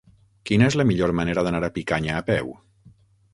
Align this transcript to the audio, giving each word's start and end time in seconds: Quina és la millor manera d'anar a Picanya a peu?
Quina 0.49 0.69
és 0.71 0.77
la 0.81 0.85
millor 0.91 1.13
manera 1.19 1.43
d'anar 1.49 1.61
a 1.67 1.69
Picanya 1.77 2.17
a 2.21 2.25
peu? 2.31 2.51